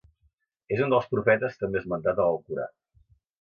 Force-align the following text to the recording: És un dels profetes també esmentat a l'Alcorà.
És 0.77 0.79
un 0.85 0.93
dels 0.95 1.09
profetes 1.11 1.59
també 1.65 1.79
esmentat 1.83 2.23
a 2.25 2.27
l'Alcorà. 2.31 2.67